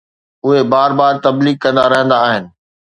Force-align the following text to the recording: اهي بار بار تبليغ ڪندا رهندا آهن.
اهي 0.45 0.61
بار 0.73 0.91
بار 0.99 1.13
تبليغ 1.25 1.55
ڪندا 1.63 1.85
رهندا 1.93 2.17
آهن. 2.29 2.43